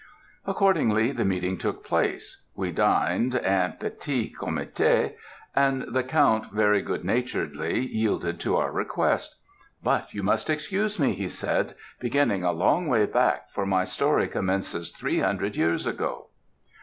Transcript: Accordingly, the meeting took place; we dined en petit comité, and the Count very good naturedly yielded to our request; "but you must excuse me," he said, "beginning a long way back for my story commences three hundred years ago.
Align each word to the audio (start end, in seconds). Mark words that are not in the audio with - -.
Accordingly, 0.47 1.11
the 1.11 1.23
meeting 1.23 1.59
took 1.59 1.83
place; 1.85 2.41
we 2.55 2.71
dined 2.71 3.35
en 3.35 3.73
petit 3.73 4.33
comité, 4.35 5.13
and 5.55 5.83
the 5.93 6.01
Count 6.01 6.51
very 6.51 6.81
good 6.81 7.05
naturedly 7.05 7.81
yielded 7.85 8.39
to 8.39 8.55
our 8.55 8.71
request; 8.71 9.35
"but 9.83 10.11
you 10.11 10.23
must 10.23 10.49
excuse 10.49 10.97
me," 10.99 11.13
he 11.13 11.27
said, 11.27 11.75
"beginning 11.99 12.43
a 12.43 12.51
long 12.51 12.87
way 12.87 13.05
back 13.05 13.51
for 13.51 13.67
my 13.67 13.83
story 13.83 14.27
commences 14.27 14.89
three 14.89 15.19
hundred 15.19 15.55
years 15.55 15.85
ago. 15.85 16.29